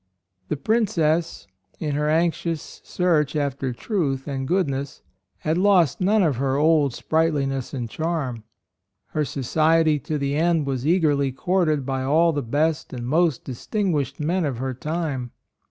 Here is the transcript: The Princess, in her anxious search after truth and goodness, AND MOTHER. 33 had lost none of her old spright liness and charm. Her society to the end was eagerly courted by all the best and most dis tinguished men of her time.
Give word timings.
The 0.47 0.57
Princess, 0.57 1.45
in 1.77 1.93
her 1.93 2.09
anxious 2.09 2.81
search 2.83 3.35
after 3.35 3.71
truth 3.71 4.27
and 4.27 4.47
goodness, 4.47 5.03
AND 5.43 5.43
MOTHER. 5.45 5.49
33 5.49 5.49
had 5.49 5.57
lost 5.63 6.01
none 6.01 6.23
of 6.23 6.35
her 6.37 6.55
old 6.55 6.93
spright 6.95 7.33
liness 7.33 7.71
and 7.71 7.87
charm. 7.87 8.43
Her 9.09 9.23
society 9.23 9.99
to 9.99 10.17
the 10.17 10.35
end 10.35 10.65
was 10.65 10.87
eagerly 10.87 11.31
courted 11.31 11.85
by 11.85 12.01
all 12.01 12.33
the 12.33 12.41
best 12.41 12.93
and 12.93 13.05
most 13.07 13.43
dis 13.43 13.67
tinguished 13.67 14.19
men 14.19 14.43
of 14.43 14.57
her 14.57 14.73
time. 14.73 15.33